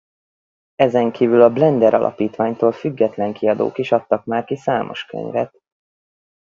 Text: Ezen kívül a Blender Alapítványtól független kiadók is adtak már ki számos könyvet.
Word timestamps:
Ezen 0.75 1.11
kívül 1.11 1.41
a 1.41 1.49
Blender 1.49 1.93
Alapítványtól 1.93 2.71
független 2.71 3.33
kiadók 3.33 3.77
is 3.77 3.91
adtak 3.91 4.25
már 4.25 4.43
ki 4.45 4.55
számos 4.55 5.05
könyvet. 5.05 5.59